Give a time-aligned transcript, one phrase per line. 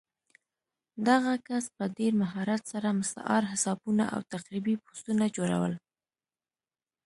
[1.07, 5.73] دغه کس به په ډېر مهارت سره مستعار حسابونه او تخریبي پوسټونه جوړول